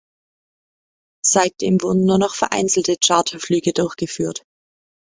Seitdem 1.23 1.79
wurden 1.83 2.05
nur 2.05 2.17
noch 2.17 2.33
vereinzelte 2.33 2.95
Charterflüge 2.99 3.71
durchgeführt. 3.71 4.43